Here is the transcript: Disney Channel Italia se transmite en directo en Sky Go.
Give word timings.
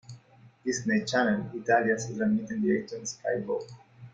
Disney 0.65 1.05
Channel 1.05 1.51
Italia 1.53 1.95
se 1.95 2.15
transmite 2.15 2.55
en 2.55 2.61
directo 2.63 2.95
en 2.95 3.05
Sky 3.05 3.43
Go. 3.45 3.59